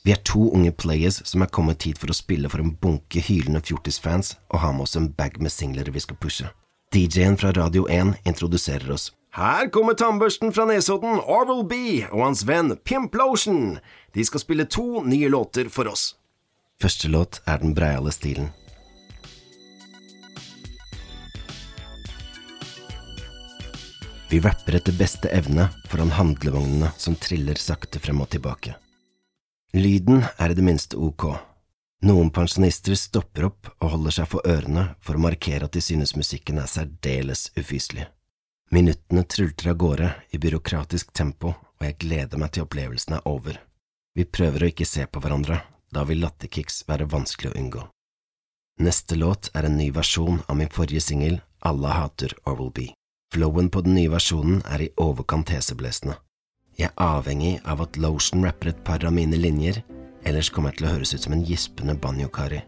Vi 0.04 0.12
er 0.12 0.20
to 0.28 0.50
unge 0.52 0.72
players 0.72 1.22
som 1.28 1.42
er 1.42 1.48
kommet 1.48 1.86
hit 1.88 2.02
for 2.02 2.12
å 2.12 2.16
spille 2.18 2.50
for 2.52 2.60
en 2.60 2.74
bunke 2.76 3.22
hylende 3.24 3.62
fjortisfans 3.64 4.34
og 4.50 4.60
har 4.60 4.74
med 4.76 4.84
oss 4.84 4.98
en 5.00 5.08
bag 5.16 5.38
med 5.40 5.54
singlere 5.56 5.94
vi 5.96 6.02
skal 6.04 6.20
pushe. 6.20 6.50
DJ-en 6.92 7.38
fra 7.40 7.54
Radio 7.56 7.86
1 7.88 8.18
introduserer 8.28 8.92
oss. 8.92 9.14
Her 9.40 9.70
kommer 9.72 9.96
tannbørsten 9.96 10.52
fra 10.52 10.66
Nesodden, 10.68 11.22
Arvel 11.22 11.64
B, 11.64 11.80
og 12.10 12.26
hans 12.26 12.44
venn 12.44 12.76
Pimp 12.84 13.16
Lotion. 13.16 13.78
De 14.12 14.26
skal 14.28 14.44
spille 14.44 14.68
to 14.68 15.06
nye 15.08 15.32
låter 15.32 15.72
for 15.72 15.88
oss. 15.88 16.18
Første 16.84 17.08
låt 17.08 17.40
er 17.48 17.64
Den 17.64 17.72
breiale 17.78 18.12
stilen. 18.12 18.52
Vi 24.30 24.40
rapper 24.40 24.76
etter 24.76 24.94
beste 24.94 25.30
evne 25.30 25.70
foran 25.90 26.12
handlevognene 26.12 26.92
som 26.98 27.16
triller 27.16 27.56
sakte 27.56 28.00
frem 28.00 28.22
og 28.22 28.30
tilbake. 28.30 28.76
Lyden 29.74 30.22
er 30.38 30.52
i 30.52 30.58
det 30.58 30.66
minste 30.66 30.98
ok. 30.98 31.26
Noen 32.06 32.30
pensjonister 32.30 32.94
stopper 32.96 33.48
opp 33.50 33.72
og 33.80 33.96
holder 33.96 34.16
seg 34.20 34.30
for 34.30 34.46
ørene 34.46 34.84
for 35.02 35.18
å 35.18 35.24
markere 35.24 35.66
at 35.66 35.74
de 35.74 35.82
synes 35.82 36.14
musikken 36.16 36.62
er 36.62 36.70
særdeles 36.70 37.48
ufyselig. 37.58 38.06
Minuttene 38.70 39.26
trulter 39.26 39.72
av 39.74 39.80
gårde 39.82 40.12
i 40.30 40.38
byråkratisk 40.38 41.10
tempo, 41.14 41.56
og 41.58 41.88
jeg 41.88 41.98
gleder 42.06 42.38
meg 42.38 42.54
til 42.54 42.68
opplevelsen 42.68 43.18
er 43.18 43.26
over. 43.26 43.58
Vi 44.14 44.30
prøver 44.30 44.62
å 44.62 44.70
ikke 44.70 44.86
se 44.86 45.08
på 45.10 45.24
hverandre, 45.26 45.64
da 45.90 46.06
vil 46.06 46.22
latterkicks 46.22 46.84
være 46.86 47.10
vanskelig 47.10 47.50
å 47.50 47.58
unngå. 47.58 47.88
Neste 48.86 49.18
låt 49.18 49.50
er 49.58 49.66
en 49.66 49.78
ny 49.82 49.90
versjon 49.92 50.44
av 50.46 50.62
min 50.62 50.70
forrige 50.70 51.02
singel, 51.02 51.42
Alle 51.60 51.92
hater 51.92 52.32
Orwell 52.48 52.70
B. 52.72 52.86
Flowen 53.30 53.70
på 53.70 53.84
den 53.86 53.94
nye 53.94 54.10
versjonen 54.10 54.64
er 54.66 54.82
i 54.82 54.90
overkant 54.98 55.52
heseblesende. 55.54 56.16
Jeg 56.80 56.90
er 56.90 57.02
avhengig 57.04 57.60
av 57.68 57.84
at 57.84 57.98
Lotion 58.02 58.42
rapper 58.46 58.72
et 58.72 58.80
par 58.88 59.04
av 59.06 59.14
mine 59.14 59.38
linjer, 59.38 59.84
ellers 60.26 60.50
kommer 60.50 60.72
jeg 60.72 60.80
til 60.80 60.88
å 60.88 60.94
høres 60.96 61.14
ut 61.14 61.26
som 61.28 61.36
en 61.36 61.44
gispende 61.46 61.94
banjokari. 62.02 62.64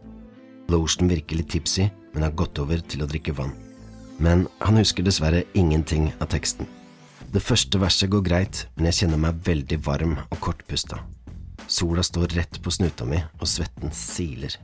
Lotion 0.70 1.10
virker 1.10 1.40
litt 1.40 1.50
tipsy, 1.50 1.88
men 2.14 2.28
har 2.28 2.36
gått 2.38 2.62
over 2.62 2.84
til 2.86 3.02
å 3.02 3.10
drikke 3.10 3.34
vann. 3.40 3.56
Men 4.22 4.46
han 4.62 4.78
husker 4.78 5.08
dessverre 5.08 5.48
ingenting 5.58 6.12
av 6.20 6.30
teksten. 6.36 6.70
Det 7.34 7.42
første 7.42 7.82
verset 7.82 8.12
går 8.14 8.22
greit, 8.28 8.66
men 8.76 8.92
jeg 8.92 9.02
kjenner 9.02 9.24
meg 9.24 9.42
veldig 9.48 9.80
varm 9.88 10.18
og 10.28 10.38
kortpusta. 10.46 11.02
Sola 11.66 12.04
står 12.06 12.36
rett 12.38 12.62
på 12.62 12.74
snuta 12.76 13.08
mi, 13.08 13.18
og 13.40 13.50
svetten 13.50 13.90
siler. 13.96 14.60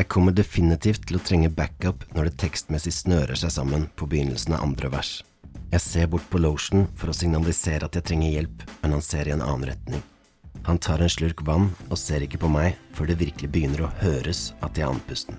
Jeg 0.00 0.08
kommer 0.08 0.32
definitivt 0.32 1.02
til 1.04 1.18
å 1.18 1.20
trenge 1.20 1.50
backup 1.52 2.06
når 2.16 2.30
det 2.30 2.38
tekstmessig 2.40 2.92
snører 3.02 3.36
seg 3.36 3.50
sammen 3.52 3.82
på 4.00 4.06
begynnelsen 4.08 4.54
av 4.56 4.62
andre 4.64 4.88
vers. 4.94 5.10
Jeg 5.74 5.84
ser 5.84 6.06
bort 6.08 6.24
på 6.32 6.40
Lotion 6.40 6.86
for 6.96 7.12
å 7.12 7.16
signalisere 7.18 7.84
at 7.84 7.98
jeg 7.98 8.06
trenger 8.08 8.32
hjelp, 8.32 8.62
men 8.80 8.94
han 8.96 9.04
ser 9.04 9.28
i 9.28 9.34
en 9.34 9.42
annen 9.44 9.68
retning. 9.68 10.00
Han 10.64 10.80
tar 10.80 11.04
en 11.04 11.12
slurk 11.12 11.42
vann 11.44 11.66
og 11.90 12.00
ser 12.00 12.24
ikke 12.24 12.40
på 12.40 12.48
meg 12.48 12.78
før 12.96 13.10
det 13.10 13.18
virkelig 13.20 13.50
begynner 13.52 13.84
å 13.84 13.90
høres 14.00 14.54
at 14.64 14.80
jeg 14.80 14.86
er 14.86 14.94
andpusten. 14.94 15.36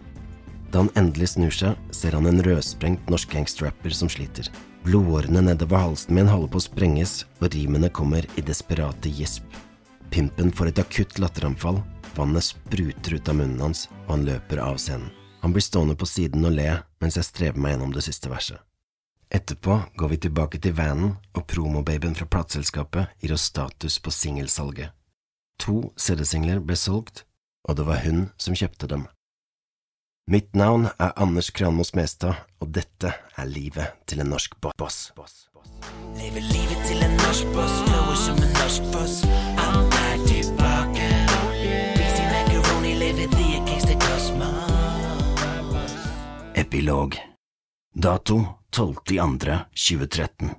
Da 0.69 0.83
han 0.83 0.93
endelig 0.99 1.31
snur 1.33 1.57
seg, 1.57 1.79
ser 1.89 2.13
han 2.13 2.29
en 2.29 2.43
rødsprengt 2.45 3.09
norsk 3.09 3.33
gangsterrapper 3.33 3.97
som 3.97 4.13
sliter. 4.13 4.45
Blodårene 4.85 5.41
nedover 5.47 5.87
halsen 5.87 6.13
min 6.19 6.29
holder 6.29 6.53
på 6.53 6.61
å 6.61 6.67
sprenges, 6.67 7.15
og 7.41 7.49
rimene 7.57 7.89
kommer 7.89 8.29
i 8.37 8.45
desperate 8.45 9.09
gjesp. 9.09 9.57
Pimpen 10.13 10.53
får 10.53 10.69
et 10.69 10.83
akutt 10.85 11.17
latteranfall, 11.17 11.81
vannet 12.17 12.43
spruter 12.43 13.15
ut 13.17 13.29
av 13.29 13.37
munnen 13.39 13.61
hans, 13.61 13.87
og 14.05 14.15
han 14.15 14.25
løper 14.27 14.61
av 14.63 14.79
scenen. 14.81 15.11
Han 15.41 15.53
blir 15.53 15.65
stående 15.65 15.95
på 15.97 16.05
siden 16.05 16.45
og 16.45 16.53
le 16.53 16.69
mens 17.01 17.17
jeg 17.17 17.25
strever 17.25 17.61
meg 17.61 17.73
gjennom 17.73 17.95
det 17.95 18.03
siste 18.05 18.29
verset. 18.29 18.59
Etterpå 19.31 19.77
går 19.97 20.09
vi 20.11 20.17
tilbake 20.25 20.59
til 20.59 20.75
vanen, 20.75 21.15
og 21.33 21.47
promobabyen 21.47 22.17
fra 22.19 22.27
plateselskapet 22.27 23.15
gir 23.23 23.33
oss 23.33 23.47
status 23.47 23.97
på 24.03 24.11
singelsalget. 24.11 24.91
To 25.63 25.93
CD-singler 25.95 26.59
ble 26.59 26.75
solgt, 26.75 27.23
og 27.63 27.79
det 27.79 27.87
var 27.87 28.03
hun 28.03 28.27
som 28.37 28.57
kjøpte 28.57 28.91
dem. 28.91 29.07
Mitt 30.31 30.53
navn 30.55 30.89
er 30.99 31.15
Anders 31.15 31.49
Kranmo 31.49 31.83
Smestad, 31.87 32.43
og 32.59 32.73
dette 32.75 33.13
er 33.13 33.49
livet 33.49 33.97
til 34.05 34.21
en 34.21 34.33
norsk 34.35 34.59
bo 34.61 34.75
boss. 34.77 35.09
Lever 36.19 36.43
livet 36.53 36.87
til 36.87 37.01
en 37.01 37.15
norsk 37.23 37.53
boss, 37.55 37.77
flower 37.87 38.17
som 38.25 38.43
en 38.43 38.57
norsk 38.59 38.91
boss. 38.93 39.21
Han 39.57 39.87
er 39.87 40.27
tilbake. 40.27 40.60
Epilog 46.71 47.19
Dato 47.93 48.45
12.2.2013 48.71 50.49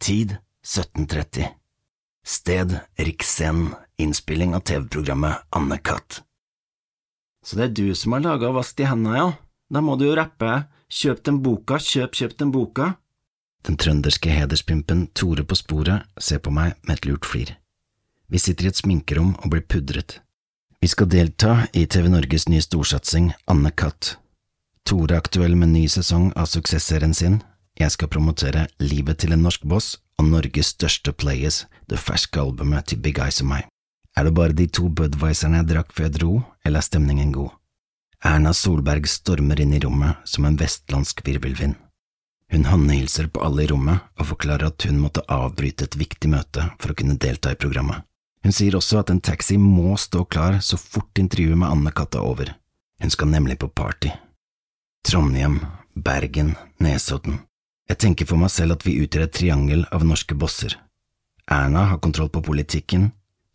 Tid 0.00 0.36
17.30 0.66 1.46
Sted 2.26 2.78
Riksscenen 2.96 3.68
innspilling 3.96 4.54
av 4.54 4.60
TV-programmet 4.60 5.36
Anne 5.50 5.78
Katt. 5.78 6.22
Så 7.46 7.56
det 7.56 7.64
er 7.64 7.68
du 7.68 7.94
som 7.94 8.12
har 8.16 8.24
laga 8.24 8.50
Vask 8.50 8.76
de 8.76 8.88
henda, 8.90 9.14
ja? 9.14 9.32
Da 9.70 9.78
må 9.78 9.94
du 9.94 10.08
jo 10.08 10.16
rappe 10.18 10.64
Kjøp 10.90 11.22
den 11.30 11.38
boka, 11.46 11.78
kjøp, 11.78 12.18
kjøp 12.18 12.34
den 12.42 12.50
boka. 12.50 12.98
Den 13.62 13.78
trønderske 13.78 14.34
hederspimpen 14.34 15.06
Tore 15.14 15.46
på 15.46 15.54
sporet 15.54 16.02
ser 16.18 16.42
på 16.42 16.50
meg 16.50 16.74
med 16.82 16.98
et 16.98 17.06
lurt 17.06 17.30
flir. 17.30 17.54
Vi 18.26 18.42
sitter 18.42 18.66
i 18.66 18.74
et 18.74 18.82
sminkerom 18.82 19.36
og 19.38 19.54
blir 19.54 19.62
pudret. 19.62 20.18
Vi 20.82 20.90
skal 20.90 21.06
delta 21.14 21.70
i 21.70 21.86
TV 21.86 22.10
Norges 22.10 22.50
nye 22.50 22.66
storsatsing 22.66 23.30
Anne 23.46 23.70
Katt. 23.70 24.16
Tore 24.84 25.14
er 25.14 25.22
aktuell 25.22 25.54
med 25.56 25.70
ny 25.72 25.86
sesong 25.88 26.30
av 26.36 26.50
suksessserien 26.50 27.14
sin. 27.16 27.38
Jeg 27.80 27.94
skal 27.94 28.10
promotere 28.12 28.66
Livet 28.82 29.22
til 29.22 29.32
en 29.32 29.40
norsk 29.46 29.62
boss 29.64 29.94
og 30.20 30.28
Norges 30.28 30.74
største 30.74 31.14
players, 31.16 31.64
det 31.88 31.98
ferske 31.98 32.40
albumet 32.40 32.90
til 32.90 33.00
Big 33.00 33.16
Eyes 33.18 33.40
og 33.40 33.48
meg. 33.54 33.64
Er 34.14 34.28
det 34.28 34.34
bare 34.36 34.54
de 34.54 34.66
to 34.68 34.90
Budwiserne 34.92 35.62
jeg 35.62 35.70
drakk 35.72 35.94
før 35.94 36.06
jeg 36.06 36.14
dro, 36.18 36.32
eller 36.64 36.82
er 36.82 36.86
stemningen 36.86 37.32
god? 37.32 37.54
Erna 38.24 38.52
Solberg 38.56 39.08
stormer 39.08 39.60
inn 39.60 39.72
i 39.74 39.80
rommet 39.82 40.20
som 40.28 40.44
en 40.44 40.58
vestlandsk 40.60 41.24
virvelvind. 41.26 41.74
Hun 42.52 42.68
håndhilser 42.68 43.30
på 43.32 43.40
alle 43.42 43.64
i 43.64 43.70
rommet 43.72 44.04
og 44.20 44.28
forklarer 44.34 44.68
at 44.68 44.84
hun 44.86 45.00
måtte 45.00 45.24
avbryte 45.32 45.88
et 45.88 45.96
viktig 45.98 46.30
møte 46.30 46.68
for 46.78 46.92
å 46.92 46.98
kunne 46.98 47.16
delta 47.20 47.52
i 47.52 47.58
programmet. 47.58 48.04
Hun 48.44 48.52
sier 48.52 48.76
også 48.76 49.00
at 49.00 49.10
en 49.10 49.24
taxi 49.24 49.56
må 49.56 49.96
stå 49.96 50.26
klar 50.28 50.60
så 50.60 50.76
fort 50.76 51.18
intervjuet 51.18 51.56
med 51.56 51.72
Anne 51.72 51.96
Katt 51.96 52.20
er 52.20 52.28
over. 52.28 52.52
Hun 53.00 53.10
skal 53.10 53.32
nemlig 53.32 53.58
på 53.64 53.72
party. 53.72 54.12
Trondheim, 55.04 55.60
Bergen, 55.94 56.54
Nesodden. 56.80 57.40
Jeg 57.88 57.98
tenker 58.00 58.26
for 58.26 58.40
meg 58.40 58.50
selv 58.50 58.78
at 58.78 58.86
vi 58.86 58.96
utgjør 59.04 59.26
et 59.26 59.34
triangel 59.36 59.84
av 59.92 60.04
norske 60.06 60.34
bosser. 60.34 60.78
Erna 61.50 61.84
har 61.90 62.00
kontroll 62.00 62.30
på 62.32 62.42
politikken, 62.42 63.10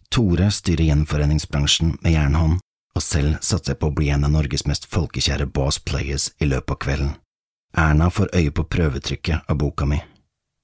Tore 0.10 0.50
styrer 0.52 0.88
gjenforeningsbransjen 0.88 1.98
med 2.02 2.14
jernhånd, 2.16 2.60
og 2.98 3.04
selv 3.06 3.38
satser 3.46 3.76
jeg 3.76 3.80
på 3.82 3.90
å 3.90 3.96
bli 3.98 4.10
en 4.10 4.26
av 4.26 4.34
Norges 4.34 4.66
mest 4.66 4.88
folkekjære 4.90 5.46
boss 5.54 5.78
players 5.80 6.32
i 6.42 6.50
løpet 6.50 6.74
av 6.74 6.80
kvelden. 6.86 7.12
Erna 7.78 8.10
får 8.10 8.32
øye 8.34 8.54
på 8.54 8.66
prøvetrykket 8.66 9.50
av 9.50 9.60
boka 9.62 9.86
mi. 9.86 10.00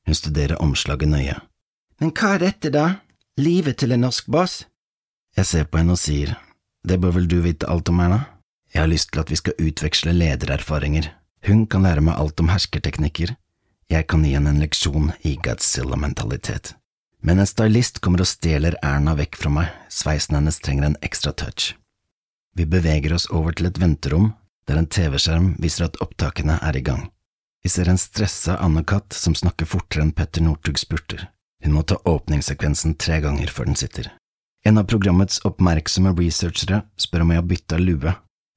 Hun 0.06 0.18
studerer 0.18 0.62
omslaget 0.62 1.10
nøye. 1.10 1.36
Men 2.02 2.12
hva 2.12 2.34
er 2.36 2.48
dette, 2.48 2.74
da? 2.74 2.88
Livet 3.38 3.78
til 3.82 3.94
en 3.94 4.06
norsk 4.08 4.30
boss? 4.34 4.64
Jeg 5.38 5.46
ser 5.46 5.70
på 5.70 5.82
henne 5.82 5.94
og 5.94 6.02
sier, 6.02 6.34
det 6.86 6.98
bør 7.02 7.20
vel 7.20 7.30
du 7.30 7.38
vite 7.46 7.70
alt 7.70 7.90
om, 7.94 8.02
Erna? 8.02 8.24
Jeg 8.76 8.84
har 8.84 8.92
lyst 8.92 9.14
til 9.14 9.22
at 9.22 9.30
vi 9.32 9.38
skal 9.40 9.56
utveksle 9.56 10.12
ledererfaringer. 10.12 11.06
Hun 11.48 11.64
kan 11.72 11.86
lære 11.88 12.02
meg 12.04 12.18
alt 12.20 12.42
om 12.44 12.50
herskerteknikker. 12.52 13.32
Jeg 13.88 14.08
kan 14.12 14.26
gi 14.28 14.34
henne 14.36 14.52
en 14.52 14.60
leksjon 14.60 15.14
i 15.24 15.38
Godzilla-mentalitet. 15.40 16.74
Men 17.24 17.40
en 17.40 17.48
stylist 17.48 18.02
kommer 18.04 18.26
og 18.26 18.28
stjeler 18.28 18.76
Erna 18.84 19.14
vekk 19.16 19.40
fra 19.40 19.52
meg, 19.54 19.70
sveisen 19.88 20.36
hennes 20.36 20.60
trenger 20.60 20.90
en 20.90 20.98
ekstra 21.08 21.32
touch. 21.32 21.72
Vi 22.60 22.66
beveger 22.68 23.16
oss 23.16 23.30
over 23.32 23.56
til 23.56 23.70
et 23.70 23.80
venterom, 23.80 24.34
der 24.68 24.82
en 24.82 24.92
TV-skjerm 24.92 25.54
viser 25.64 25.88
at 25.88 26.02
opptakene 26.04 26.60
er 26.60 26.76
i 26.76 26.84
gang. 26.84 27.08
Vi 27.64 27.72
ser 27.72 27.88
en 27.88 28.02
stressa 28.02 28.58
Anne-Katt 28.60 29.16
som 29.16 29.40
snakker 29.40 29.72
fortere 29.72 30.04
enn 30.04 30.14
Petter 30.20 30.44
Northug 30.44 30.82
spurter. 30.84 31.30
Hun 31.64 31.78
må 31.78 31.86
ta 31.88 31.96
åpningssekvensen 32.04 33.00
tre 33.00 33.22
ganger 33.24 33.48
før 33.56 33.72
den 33.72 33.80
sitter. 33.80 34.12
En 34.68 34.82
av 34.82 34.90
programmets 34.92 35.40
oppmerksomme 35.48 36.12
researchere 36.20 36.84
spør 37.00 37.24
om 37.24 37.32
jeg 37.32 37.42
har 37.42 37.50
bytta 37.54 37.80
lue. 37.80 38.16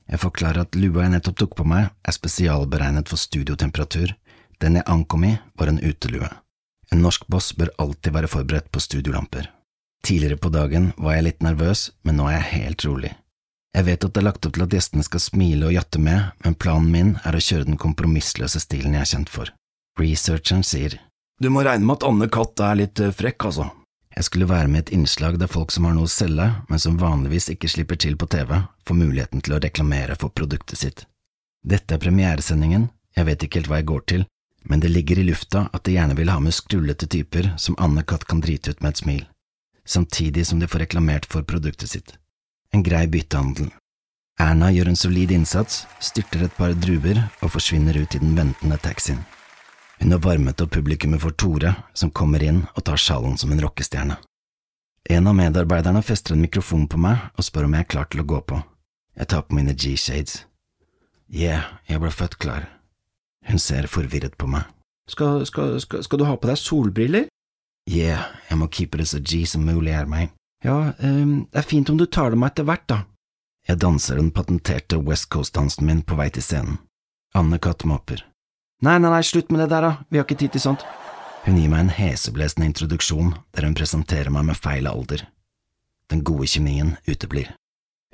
Jeg 0.09 0.23
forklarer 0.23 0.65
at 0.65 0.77
lua 0.79 1.05
jeg 1.05 1.13
nettopp 1.13 1.37
tok 1.43 1.55
på 1.59 1.67
meg, 1.69 1.91
er 2.03 2.17
spesialberegnet 2.17 3.11
for 3.11 3.21
studiotemperatur. 3.21 4.15
Den 4.59 4.81
jeg 4.81 4.89
ankom 4.89 5.27
i, 5.29 5.37
var 5.59 5.71
en 5.71 5.81
utelue. 5.85 6.29
En 6.93 7.05
norsk 7.05 7.27
boss 7.29 7.53
bør 7.55 7.71
alltid 7.79 8.15
være 8.17 8.31
forberedt 8.33 8.71
på 8.73 8.81
studiolamper. 8.81 9.51
Tidligere 10.05 10.41
på 10.41 10.51
dagen 10.55 10.93
var 10.97 11.19
jeg 11.19 11.27
litt 11.27 11.43
nervøs, 11.45 11.91
men 12.07 12.17
nå 12.19 12.29
er 12.31 12.39
jeg 12.39 12.53
helt 12.55 12.85
rolig. 12.89 13.13
Jeg 13.77 13.85
vet 13.85 14.05
at 14.05 14.15
det 14.15 14.23
er 14.23 14.27
lagt 14.27 14.47
opp 14.49 14.55
til 14.57 14.65
at 14.65 14.75
gjestene 14.75 15.05
skal 15.05 15.21
smile 15.23 15.69
og 15.69 15.75
jatte 15.77 16.01
med, 16.01 16.33
men 16.45 16.57
planen 16.57 16.89
min 16.95 17.11
er 17.29 17.37
å 17.37 17.43
kjøre 17.43 17.69
den 17.69 17.81
kompromissløse 17.81 18.63
stilen 18.65 18.97
jeg 18.97 19.05
er 19.05 19.13
kjent 19.13 19.33
for. 19.33 19.53
Researcheren 20.01 20.65
sier 20.65 20.97
Du 21.43 21.51
må 21.53 21.63
regne 21.67 21.85
med 21.87 21.99
at 21.99 22.09
Anne 22.09 22.31
Katt 22.33 22.59
er 22.65 22.81
litt 22.81 23.03
eh, 23.03 23.13
frekk, 23.15 23.51
altså. 23.51 23.69
Jeg 24.19 24.25
skulle 24.27 24.49
være 24.51 24.67
med 24.67 24.81
i 24.81 24.83
et 24.83 24.95
innslag 24.97 25.37
der 25.39 25.47
folk 25.47 25.71
som 25.71 25.85
har 25.87 25.93
noe 25.95 26.09
å 26.09 26.11
selge, 26.11 26.49
men 26.67 26.81
som 26.83 26.97
vanligvis 26.99 27.53
ikke 27.53 27.71
slipper 27.71 28.01
til 28.03 28.17
på 28.19 28.27
TV, 28.27 28.51
får 28.83 28.99
muligheten 28.99 29.45
til 29.47 29.55
å 29.55 29.61
reklamere 29.63 30.17
for 30.19 30.35
produktet 30.35 30.81
sitt. 30.81 31.05
Dette 31.63 31.95
er 31.95 32.03
premieresendingen, 32.03 32.89
jeg 33.15 33.29
vet 33.29 33.47
ikke 33.47 33.61
helt 33.61 33.71
hva 33.71 33.79
jeg 33.79 33.89
går 33.93 34.03
til, 34.11 34.27
men 34.67 34.83
det 34.83 34.91
ligger 34.91 35.23
i 35.23 35.29
lufta 35.29 35.69
at 35.71 35.87
de 35.87 35.95
gjerne 35.95 36.19
vil 36.19 36.35
ha 36.35 36.41
med 36.43 36.57
skrullete 36.57 37.07
typer 37.07 37.53
som 37.63 37.79
Anne 37.79 38.03
Katt 38.03 38.27
kan 38.27 38.43
drite 38.43 38.75
ut 38.75 38.83
med 38.83 38.97
et 38.97 39.05
smil, 39.05 39.25
samtidig 39.87 40.49
som 40.51 40.59
de 40.59 40.67
får 40.67 40.89
reklamert 40.89 41.31
for 41.31 41.47
produktet 41.47 41.95
sitt. 41.95 42.17
En 42.75 42.83
grei 42.83 43.07
byttehandel. 43.07 43.71
Erna 44.43 44.75
gjør 44.75 44.91
en 44.91 44.99
solid 44.99 45.31
innsats, 45.31 45.85
styrter 46.03 46.49
et 46.49 46.59
par 46.59 46.75
druer 46.75 47.23
og 47.39 47.55
forsvinner 47.55 48.03
ut 48.03 48.19
i 48.19 48.23
den 48.23 48.35
ventende 48.35 48.83
taxien. 48.83 49.23
Hun 49.99 50.13
har 50.15 50.23
varmet 50.23 50.61
opp 50.61 50.71
publikummet 50.71 51.23
for 51.23 51.35
Tore, 51.35 51.75
som 51.95 52.11
kommer 52.11 52.43
inn 52.43 52.65
og 52.75 52.85
tar 52.87 53.01
sjalen 53.01 53.39
som 53.39 53.53
en 53.53 53.63
rockestjerne. 53.63 54.17
En 55.11 55.27
av 55.27 55.35
medarbeiderne 55.35 56.03
fester 56.03 56.35
en 56.35 56.45
mikrofon 56.45 56.87
på 56.87 57.01
meg 57.01 57.31
og 57.35 57.47
spør 57.47 57.67
om 57.67 57.75
jeg 57.75 57.87
er 57.87 57.93
klar 57.95 58.09
til 58.13 58.23
å 58.23 58.29
gå 58.29 58.41
på. 58.45 58.61
Jeg 59.19 59.31
tar 59.33 59.47
på 59.47 59.57
mine 59.57 59.75
G-shades. 59.75 60.45
Yeah, 61.33 61.65
jeg 61.89 62.01
ble 62.01 62.11
født 62.15 62.39
klar. 62.39 62.69
Hun 63.49 63.59
ser 63.59 63.89
forvirret 63.91 64.37
på 64.39 64.47
meg. 64.51 64.69
Skal, 65.09 65.47
skal, 65.49 65.79
skal, 65.81 66.05
skal 66.05 66.21
du 66.21 66.27
ha 66.29 66.37
på 66.37 66.51
deg 66.51 66.61
solbriller? 66.61 67.29
Yeah, 67.89 68.29
jeg 68.51 68.61
må 68.61 68.69
keepe 68.69 69.01
det 69.01 69.09
så 69.09 69.19
G 69.25 69.47
som 69.49 69.65
mulig 69.65 69.97
er 69.97 70.09
meg. 70.09 70.35
Ja, 70.65 70.93
um, 71.01 71.47
det 71.49 71.63
er 71.63 71.69
fint 71.69 71.91
om 71.91 71.99
du 71.99 72.05
tar 72.05 72.35
dem 72.35 72.45
etter 72.45 72.67
hvert, 72.69 72.85
da. 72.91 73.03
Jeg 73.69 73.81
danser 73.81 74.21
den 74.21 74.31
patenterte 74.33 74.99
West 75.05 75.29
Coast-dansen 75.33 75.87
min 75.89 76.03
på 76.05 76.17
vei 76.19 76.29
til 76.33 76.45
scenen. 76.45 76.79
Anne 77.37 77.59
Katt 77.61 77.85
maper. 77.89 78.25
Nei, 78.79 78.99
nei, 79.03 79.11
nei, 79.11 79.25
slutt 79.27 79.49
med 79.51 79.65
det 79.65 79.73
der, 79.73 79.83
da, 79.83 79.93
vi 80.07 80.21
har 80.21 80.27
ikke 80.27 80.39
tid 80.39 80.53
til 80.55 80.63
sånt. 80.63 80.85
Hun 81.43 81.57
gir 81.59 81.71
meg 81.73 81.81
en 81.83 81.95
heseblesende 81.97 82.69
introduksjon 82.69 83.33
der 83.57 83.67
hun 83.67 83.75
presenterer 83.75 84.31
meg 84.31 84.45
med 84.47 84.59
feil 84.59 84.87
alder. 84.87 85.25
Den 86.13 86.23
gode 86.23 86.47
kjemien 86.47 86.93
uteblir. 87.09 87.51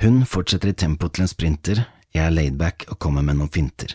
Hun 0.01 0.23
fortsetter 0.25 0.73
i 0.73 0.77
tempo 0.79 1.11
til 1.13 1.27
en 1.27 1.31
sprinter, 1.31 1.85
jeg 2.15 2.25
er 2.25 2.33
laidback 2.33 2.87
og 2.89 2.99
kommer 3.03 3.27
med 3.27 3.37
noen 3.37 3.53
finter. 3.53 3.93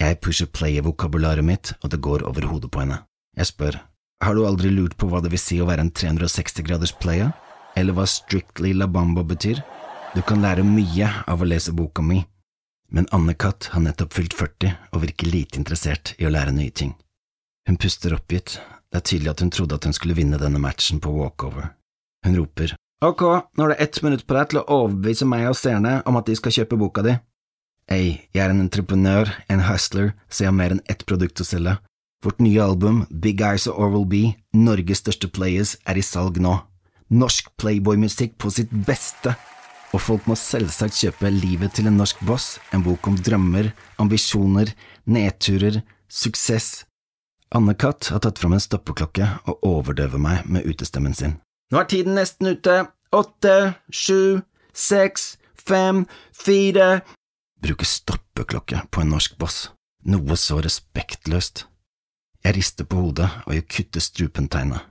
Jeg 0.00 0.18
pusher 0.20 0.48
play-vokabularet 0.52 1.44
mitt, 1.44 1.72
og 1.80 1.92
det 1.92 2.02
går 2.04 2.26
over 2.28 2.46
hodet 2.50 2.70
på 2.72 2.82
henne. 2.82 3.00
Jeg 3.36 3.48
spør, 3.48 3.78
har 4.20 4.36
du 4.36 4.44
aldri 4.44 4.68
lurt 4.74 4.98
på 5.00 5.08
hva 5.08 5.22
det 5.24 5.32
vil 5.32 5.40
si 5.40 5.56
å 5.60 5.68
være 5.68 5.86
en 5.86 5.92
360 5.94 6.66
graders 6.66 6.92
player? 6.92 7.32
Eller 7.80 7.96
hva 7.96 8.04
strictly 8.04 8.74
la 8.76 8.90
bamba 8.90 9.24
betyr? 9.24 9.62
Du 10.12 10.20
kan 10.26 10.42
lære 10.44 10.66
mye 10.66 11.08
av 11.30 11.40
å 11.40 11.48
lese 11.48 11.72
boka 11.72 12.04
mi, 12.04 12.20
men 12.90 13.08
Anne-Katt 13.14 13.70
har 13.74 13.84
nettopp 13.84 14.14
fylt 14.18 14.36
40 14.38 14.74
og 14.92 15.02
virker 15.06 15.30
lite 15.30 15.58
interessert 15.60 16.14
i 16.18 16.26
å 16.26 16.32
lære 16.34 16.54
nye 16.56 16.74
ting. 16.74 16.94
Hun 17.68 17.78
puster 17.80 18.14
oppgitt, 18.16 18.58
det 18.90 19.00
er 19.00 19.06
tydelig 19.06 19.34
at 19.34 19.42
hun 19.44 19.54
trodde 19.54 19.78
at 19.78 19.86
hun 19.86 19.96
skulle 19.96 20.18
vinne 20.18 20.40
denne 20.40 20.60
matchen 20.62 21.00
på 21.02 21.12
walkover. 21.14 21.72
Hun 22.26 22.36
roper, 22.36 22.74
Ok, 23.00 23.22
nå 23.56 23.64
er 23.64 23.72
det 23.72 23.80
ett 23.80 23.98
minutt 24.04 24.26
på 24.28 24.34
deg 24.36 24.50
til 24.50 24.58
å 24.60 24.66
overbevise 24.76 25.24
meg 25.24 25.46
og 25.48 25.56
seerne 25.56 26.02
om 26.04 26.18
at 26.20 26.26
de 26.28 26.34
skal 26.36 26.52
kjøpe 26.52 26.76
boka 26.76 27.00
di. 27.06 27.14
Ei, 27.88 28.28
jeg 28.36 28.42
er 28.44 28.52
en 28.52 28.60
entreprenør, 28.60 29.30
en 29.48 29.62
hustler, 29.64 30.12
så 30.28 30.44
jeg 30.44 30.50
har 30.50 30.58
mer 30.58 30.74
enn 30.74 30.82
ett 30.84 31.06
produkt 31.08 31.40
å 31.40 31.46
selge. 31.48 31.78
Vårt 32.20 32.42
nye 32.44 32.60
album, 32.60 33.06
Big 33.08 33.40
Eyes 33.40 33.64
og 33.70 33.80
Oral 33.80 34.04
B, 34.04 34.34
Norges 34.52 35.00
største 35.00 35.30
players, 35.32 35.78
er 35.88 35.96
i 35.96 36.04
salg 36.04 36.36
nå. 36.44 36.58
Norsk 37.08 37.48
playboy-musikk 37.56 38.36
på 38.36 38.52
sitt 38.52 38.74
beste. 38.84 39.32
Og 39.90 40.02
folk 40.02 40.26
må 40.30 40.36
selvsagt 40.38 40.94
kjøpe 41.00 41.32
Livet 41.34 41.74
til 41.74 41.88
en 41.90 41.98
norsk 41.98 42.20
boss, 42.26 42.58
en 42.70 42.84
bok 42.86 43.08
om 43.10 43.16
drømmer, 43.18 43.72
ambisjoner, 43.98 44.70
nedturer, 45.10 45.80
suksess. 46.06 46.84
Anne-Katt 47.50 48.12
har 48.14 48.22
tatt 48.22 48.38
fram 48.38 48.54
en 48.54 48.62
stoppeklokke 48.62 49.26
og 49.50 49.66
overdøver 49.66 50.22
meg 50.22 50.46
med 50.46 50.68
utestemmen 50.70 51.16
sin. 51.18 51.40
Nå 51.74 51.82
er 51.82 51.88
tiden 51.90 52.14
nesten 52.18 52.52
ute. 52.54 52.84
Åtte, 53.10 53.74
sju, 53.90 54.42
seks, 54.70 55.34
fem, 55.58 56.04
fire… 56.30 57.00
Bruke 57.60 57.84
stoppeklokke 57.84 58.84
på 58.94 59.02
en 59.02 59.10
norsk 59.12 59.34
boss. 59.42 59.68
Noe 60.06 60.38
så 60.38 60.62
respektløst. 60.64 61.66
Jeg 62.46 62.56
rister 62.56 62.86
på 62.88 63.02
hodet 63.02 63.28
og 63.44 63.52
jeg 63.52 63.66
kutter 63.68 64.00
strupen-tegnet. 64.00 64.86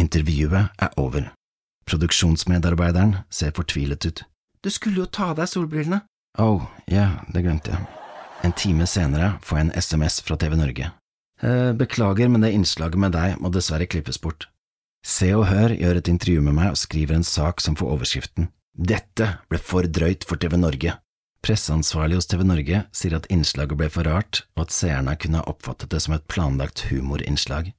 Intervjuet 0.00 0.72
er 0.80 0.96
over. 0.98 1.28
Produksjonsmedarbeideren 1.86 3.20
ser 3.30 3.54
fortvilet 3.54 4.08
ut. 4.08 4.24
Du 4.64 4.70
skulle 4.70 5.04
jo 5.04 5.06
ta 5.06 5.30
av 5.32 5.38
deg 5.38 5.50
solbrillene. 5.50 6.02
Oh, 6.38 6.66
ja, 6.90 7.10
det 7.34 7.42
glemte 7.44 7.74
jeg. 7.74 7.86
En 8.46 8.54
time 8.54 8.86
senere 8.86 9.32
får 9.42 9.58
jeg 9.58 9.66
en 9.66 9.74
SMS 9.82 10.20
fra 10.22 10.36
TV 10.38 10.54
Norge. 10.58 10.90
Eh, 11.42 11.72
beklager, 11.78 12.28
men 12.28 12.42
det 12.42 12.52
innslaget 12.54 12.98
med 12.98 13.14
deg 13.14 13.38
må 13.42 13.50
dessverre 13.54 13.86
klippes 13.90 14.20
bort. 14.22 14.48
Se 15.06 15.30
og 15.34 15.46
Hør 15.50 15.74
gjør 15.74 16.00
et 16.00 16.10
intervju 16.10 16.42
med 16.42 16.56
meg 16.58 16.72
og 16.74 16.80
skriver 16.80 17.18
en 17.18 17.26
sak 17.26 17.62
som 17.62 17.76
får 17.78 17.92
overskriften 17.94 18.48
Dette 18.74 19.28
ble 19.50 19.58
for 19.62 19.86
drøyt 19.86 20.26
for 20.26 20.38
TV 20.38 20.58
Norge. 20.58 20.94
Presseansvarlig 21.42 22.18
hos 22.18 22.26
TV 22.30 22.42
Norge 22.46 22.82
sier 22.94 23.14
at 23.14 23.26
innslaget 23.30 23.78
ble 23.78 23.88
for 23.94 24.06
rart, 24.06 24.42
og 24.58 24.66
at 24.66 24.74
seerne 24.74 25.14
kunne 25.18 25.40
ha 25.40 25.50
oppfattet 25.50 25.90
det 25.94 26.02
som 26.02 26.16
et 26.16 26.26
planlagt 26.30 26.88
humorinnslag. 26.90 27.72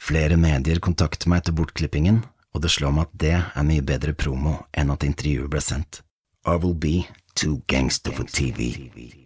Flere 0.00 0.38
medier 0.40 0.80
kontakter 0.82 1.30
meg 1.30 1.42
etter 1.42 1.56
bortklippingen, 1.56 2.22
og 2.52 2.62
det 2.62 2.70
slår 2.70 2.94
meg 2.94 3.08
at 3.08 3.18
det 3.24 3.34
er 3.40 3.68
mye 3.68 3.84
bedre 3.86 4.14
promo 4.14 4.58
enn 4.76 4.92
at 4.94 5.06
intervjuet 5.08 5.50
ble 5.52 5.64
sendt. 5.64 6.02
I 6.44 6.56
will 6.56 6.74
be 6.74 7.06
too 7.34 7.62
gangster 7.66 8.12
for 8.12 8.24
TV. 8.24 9.21